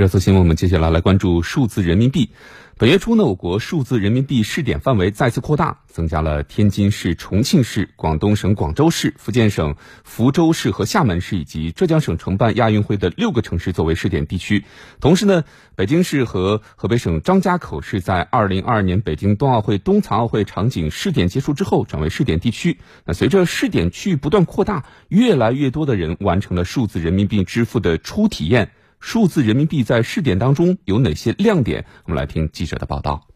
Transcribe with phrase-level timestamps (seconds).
[0.00, 2.30] 热搜新闻，我们接下来来关注数字人民币。
[2.78, 14.64] 本月初呢，我国数字人民币试点范围再次扩大，增加了天津市、重庆市、广东省广州市、福建省福州市和厦门市以及浙江省承办亚运会的六个城市作为试点地区。
[15.00, 15.44] 同时呢，
[15.76, 22.78] 北京市和河北省张家口市在二零二二年北京冬奥会冬残奥会场景试点结束之后转为试点地区。
[23.04, 28.70] 那随着试点区域不断扩大，越来越多的人完成了数字人民币支付的初体验。
[29.00, 31.86] 数字人民币在试点当中有哪些亮点？
[32.04, 33.26] 我们来听记者的报道。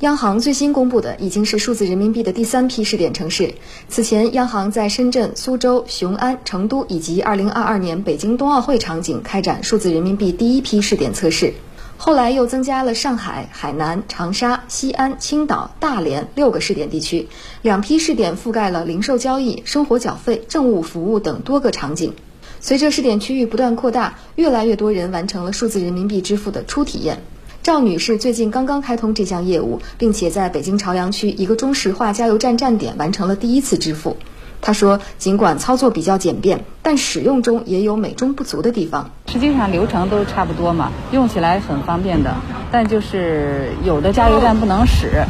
[0.00, 3.54] 央行最新公布的已经是数字人民币的第三批试点城市。
[3.86, 11.52] 此前，央行在深圳、苏州、雄安、成都以及2022年北京冬奥会场景开展数字人民币第一批试点测试，
[11.98, 17.28] 后来又增加了上海、海南、长沙、西安、青岛、大连六个试点地区，
[17.60, 22.14] 两批试点覆盖了零售交易、生活缴费、政务服务等多个场景。
[22.62, 27.22] 随着试点区域不断扩大，越来越多人完成了数字人民币支付的初体验。
[27.62, 34.18] 赵女士最近刚刚开通这项业务，并且在北京朝阳区一个中石化加油站站点完成了第一次支付。
[34.60, 39.10] 她说：“尽管操作比较简便，但使用中也有美中不足的地方。
[39.26, 42.36] 实际上流程都差不多嘛，用起来很方便的，
[42.70, 45.24] 但就是有的加油站不能使。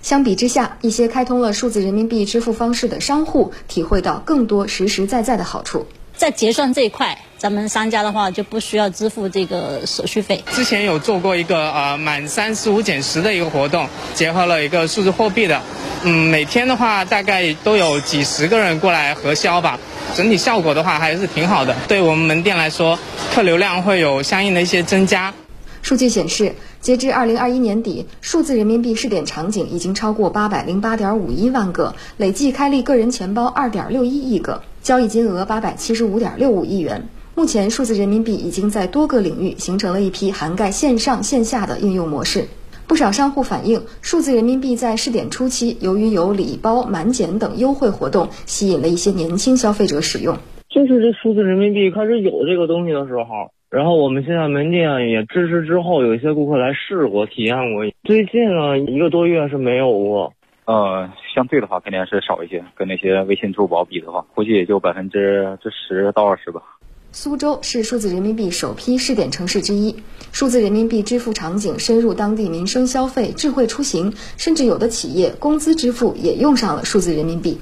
[0.00, 5.84] 相比之下，一些开通了数字人民币支付方式的商户体会到更多实实在在的好处。”
[6.20, 10.44] 在结算这一块，咱们商家的话就不需要支付这个手续费。
[10.50, 15.62] 之前有做过一个呃满三十五减十的一个活动，结合了一个数字货币的，
[16.02, 19.80] 嗯，每天的话大概都有几十个人过来核销吧，
[20.14, 21.74] 整体效果的话还是挺好的。
[21.88, 22.98] 对我们门店来说，
[23.32, 25.32] 客流量会有相应的一些增加。
[25.80, 34.62] 数据显示，截至二零二一年底，数字人民币试点场景已经超过八百零八点五一万个，累计开立个人钱包二点六一亿个。
[34.82, 37.08] 交易金额八百七十五点六五亿元。
[37.34, 42.46] 目前，数字人民币已经在多个领域形成了一批涵盖线上线下的应用模式。
[42.86, 50.36] 不少商户反映，数字人民币在试点初期，由于有礼包、满减等优惠活动，吸引了一些年轻消费者使用。
[50.70, 57.84] 就是这数字人民币开始有这个东西的时候，然后我们现在门店也支持之后，有一些顾客来试过、体验过。
[58.04, 60.32] 最近呢，一个多月是没有过。
[60.70, 66.62] 呃，相对的话肯定是少一些，跟那些微信、支付宝比的话，估计也就百分之这十到二十吧。
[67.10, 69.96] 苏州是数字人民币首批试点城市之一，
[70.30, 77.60] 数字人民币支付场景深入当地民生消费、智慧出行，甚至有的企业工资支付也用上了数字人民币。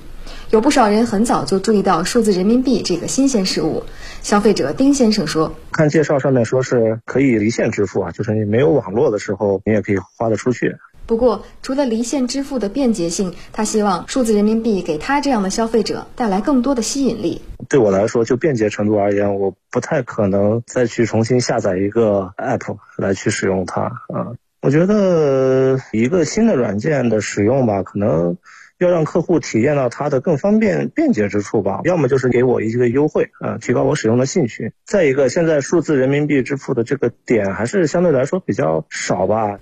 [0.50, 3.84] 有不少人很早就注意到数字人民币这个新鲜事物。
[4.20, 10.76] 消费者丁先生说：“看介绍上面说是可以离线支付啊，就是你没有网络的时候，你也可以花得出去。”
[11.08, 17.40] 不过，除了离线支付的便捷性，他希望数字人民币给他这样的消费者带来更多的吸引力。
[17.66, 24.36] 对我来说，就便捷程度而言，我不太可能再去重新下载一个 app 来去使用它啊。
[24.60, 28.36] 我觉得一个新的软件的使用吧，可能
[28.76, 31.80] 要让客户体验到它的更方便、便捷之处吧。
[31.84, 34.74] 要么就是给我一个优惠啊，提高我使用的兴趣。
[34.84, 39.58] 再一个，现在数字人民币支付的这个点还是相对来说比较少吧。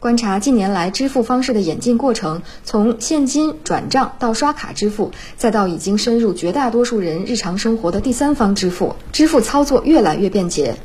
[0.00, 10.76] 观察近年来支付方式的演进过程，从现金转账到刷卡支付，再到已经深入绝大多数人日常生活的第三方支付，支付操作越来越便捷。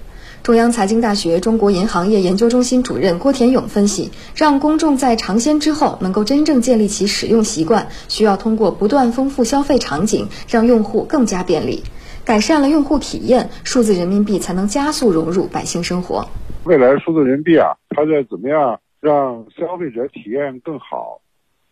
[0.42, 11.84] 中央财经大学中国银行业研究中心主任郭田勇分析，让公众在尝鲜之后能够真正建立起使用习惯，需要通过不断丰富消费场景，让用户更加便利，
[12.26, 16.28] 改善了用户体验，数字人民币才能加速融入百姓生活。
[16.64, 18.80] 未来数字人民币啊，它在怎么样？
[19.04, 21.20] 让消费者体验更好，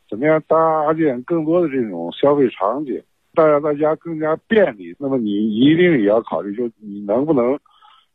[0.10, 3.02] 怎么样搭建更多的这种消费场景，
[3.34, 4.94] 让大家更加便利？
[5.00, 7.58] 那么你一定也要考虑，就你能不能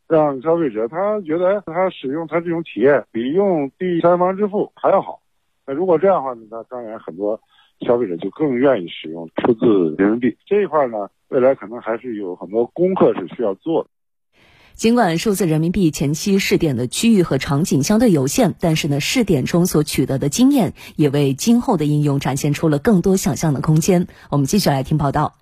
[0.06, 5.18] 让消费者他觉得他使用他这种体验比用第三方支付还要好？
[5.66, 7.40] 那如果这样的话呢，那当然很多
[7.80, 11.08] 消费者就更愿意使用数字人民币这一块呢。
[11.28, 13.88] 未来可能还是有很多功课是需要做的。
[14.76, 24.06] 尽管数字人民币前期试点的区域和场景相对有限，但是呢，试点中所取得的经验也为今后的应用展现出了更多想象的空间。
[24.28, 25.34] 我们继续来听报道。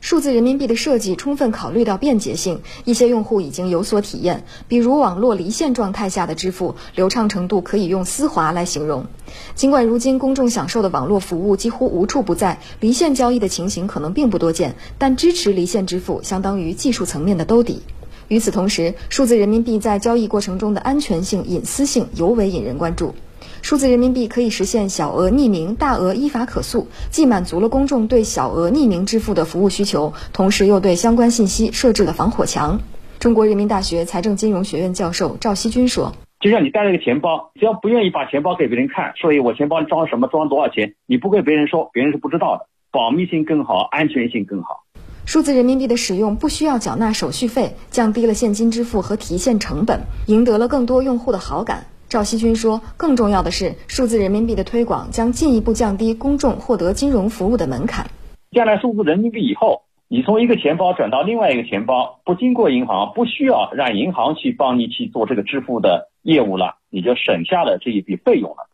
[0.00, 9.06] 数字人民币的设计充分考虑到便捷性，一些用户已经有所体验，比如网络离线状态下的支付，流畅程度可以用丝滑来形容。
[9.54, 17.80] 尽管如今公众享受的网络服务几乎无处不在，离线交易的情形可能并不多见，但支持离线支付相当于技术层面的兜底。
[18.28, 23.14] 与此同时，数字人民币在交易过程中的安全性、隐私性尤为引人关注。
[23.62, 32.80] 数字人民币可以实现小额匿名、大额依法可诉，既满足了公众对小额匿名支付的服务需求，同时又对相关信息设置了防火墙。
[33.18, 44.84] 中国人民大学财政金融学院教授赵锡军说：“就像你带了个钱包，只要不愿意把钱包给别人看，所以我钱包装什么，装多少钱，你不跟别人说，别人是不知道的，保密性更好，安全性更好。
[45.26, 58.06] 数字人民币的使用不需要缴纳手续费，降低了现金支付和提现成本，赢得了更多用户的好感。”赵锡军说：“更重要的是，数字人民币的推广将进一步降低公众获得金融服务的门槛。
[58.52, 68.68] 将来数字人民币以后，你从一个钱包转到另外一个钱包，不经过银行，不需要让银行去帮你去做这个支付的业务了，你就省下了这一笔费用了。”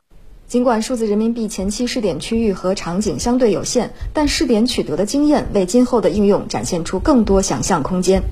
[0.49, 8.23] 尽管数字人民币前期试点区域和场景相对有限，但试点取得的经验为今后的应用展现出更多想象空间。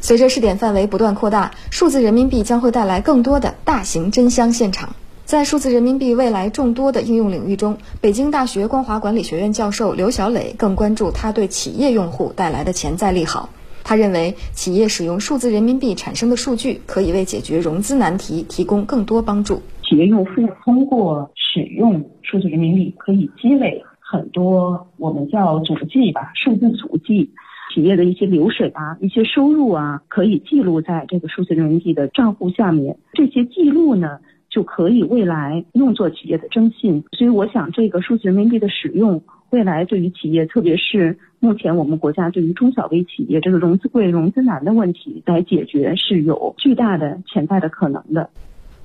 [0.00, 4.96] 随着试点范围不断扩大，数字人民币将会带来更多的大型真香现场。
[5.24, 13.50] 在数字人民币未来众多的应用领域中，北京大学光华管理学院教授刘小磊更关注它对企业用户带来的潜在利好。
[13.84, 19.62] 他认为，企业使用数字人民币产生的数据可以为解决融资难题提供更多帮助。
[19.88, 27.30] 企业用户通过使用数字人民币，可以积累很多我们叫足迹吧，数字足迹，
[27.72, 32.98] 企业的一些流水啊，一些收入啊，可以记录在这个数字人民币的账户下面。
[33.14, 34.18] 这些记录呢，
[34.50, 37.02] 就可以未来用作企业的征信。
[37.12, 39.22] 所以，我想这个数字人民币的使用。
[39.50, 48.28] 未来对于企业，特别是目前我们国家对于中小微企业这个融资贵、融资难的问题来解决，是有巨大的潜在的可能的。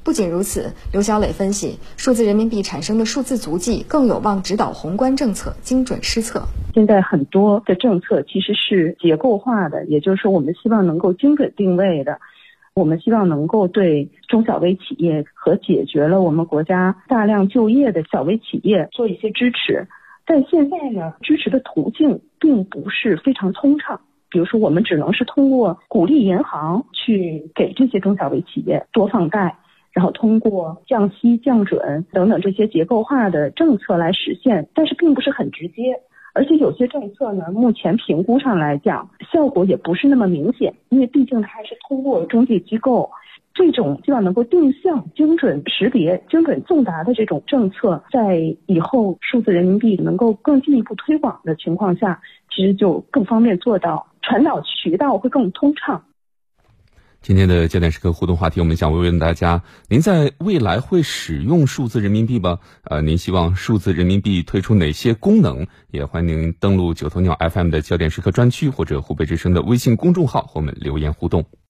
[0.03, 6.43] 不仅如此，刘小磊分析，数字人民币产生的数字足迹更有望指导宏观政策精准施策。
[6.73, 12.19] 现在很多的政策其实是结构化的，也就是说，我们希望能够精准定位的，
[12.73, 19.87] 我们希望能够对中小微企业和解决了我们国家大量就业的小微企业做一些支持。
[20.25, 24.01] 但现在呢，支持的途径并不是非常通畅。
[24.29, 29.57] 比如说，我们只能是通过鼓励银行去给这些中小微企业多放贷，
[29.93, 35.95] 然后通过降息、降准等等这些结构化的政策来实现，但是并不是很直接。
[36.33, 43.09] 而且有些政策呢，目前评估上来讲，效果也不是那么明显，因为毕竟它还是通过中介机构。
[43.53, 52.19] 这种希望能够定向、精准识别、精准送达的这种政策，在以后数字人民币能够更进一步推广的情况下，
[52.49, 56.03] 其实就更方便做到，传导渠道会更通畅。
[57.23, 62.59] 今天的焦点时刻互动话题，我们想问问大家：您在未来会使用数字人民币吗？
[62.83, 65.67] 呃，您希望数字人民币推出哪些功能？
[65.89, 71.45] 也欢迎您登录九头鸟 FM 的焦点时刻专区或者湖北之声的微信公众号和我们留言互动。